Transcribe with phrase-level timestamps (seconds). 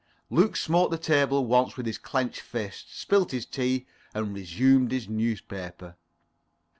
[0.31, 3.85] [Pg 20]Luke smote the table once with his clenched fist, spilt his tea,
[4.15, 5.95] and resumed his newspaper.